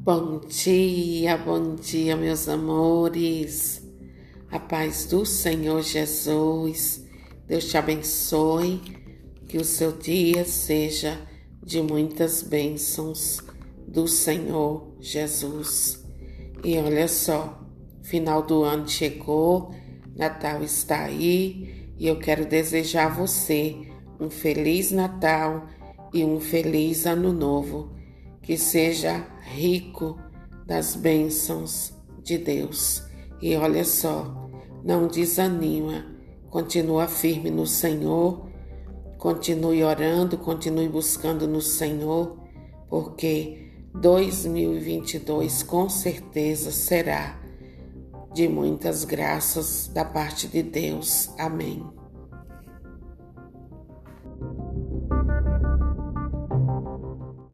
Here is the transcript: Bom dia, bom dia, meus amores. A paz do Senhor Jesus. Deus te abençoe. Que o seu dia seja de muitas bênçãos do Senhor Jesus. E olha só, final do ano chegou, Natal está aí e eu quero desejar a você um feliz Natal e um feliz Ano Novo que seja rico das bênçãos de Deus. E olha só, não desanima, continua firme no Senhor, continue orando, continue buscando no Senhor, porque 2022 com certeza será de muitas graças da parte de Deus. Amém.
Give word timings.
Bom 0.00 0.40
dia, 0.48 1.36
bom 1.36 1.74
dia, 1.74 2.16
meus 2.16 2.48
amores. 2.48 3.82
A 4.48 4.58
paz 4.58 5.06
do 5.06 5.26
Senhor 5.26 5.82
Jesus. 5.82 7.04
Deus 7.46 7.64
te 7.64 7.76
abençoe. 7.76 8.80
Que 9.48 9.58
o 9.58 9.64
seu 9.64 9.92
dia 9.92 10.44
seja 10.44 11.20
de 11.62 11.82
muitas 11.82 12.42
bênçãos 12.42 13.40
do 13.88 14.06
Senhor 14.06 14.94
Jesus. 15.00 16.02
E 16.62 16.78
olha 16.78 17.08
só, 17.08 17.60
final 18.00 18.42
do 18.42 18.62
ano 18.62 18.88
chegou, 18.88 19.74
Natal 20.16 20.62
está 20.62 21.04
aí 21.04 21.92
e 21.98 22.06
eu 22.06 22.18
quero 22.20 22.46
desejar 22.46 23.06
a 23.06 23.14
você 23.14 23.76
um 24.20 24.30
feliz 24.30 24.92
Natal 24.92 25.66
e 26.14 26.24
um 26.24 26.38
feliz 26.38 27.04
Ano 27.04 27.32
Novo 27.32 27.97
que 28.48 28.56
seja 28.56 29.26
rico 29.42 30.18
das 30.64 30.96
bênçãos 30.96 31.92
de 32.22 32.38
Deus. 32.38 33.02
E 33.42 33.54
olha 33.54 33.84
só, 33.84 34.48
não 34.82 35.06
desanima, 35.06 36.06
continua 36.48 37.06
firme 37.06 37.50
no 37.50 37.66
Senhor, 37.66 38.48
continue 39.18 39.84
orando, 39.84 40.38
continue 40.38 40.88
buscando 40.88 41.46
no 41.46 41.60
Senhor, 41.60 42.38
porque 42.88 43.70
2022 43.92 45.62
com 45.62 45.90
certeza 45.90 46.70
será 46.70 47.38
de 48.32 48.48
muitas 48.48 49.04
graças 49.04 49.88
da 49.88 50.06
parte 50.06 50.48
de 50.48 50.62
Deus. 50.62 51.28
Amém. 51.38 51.86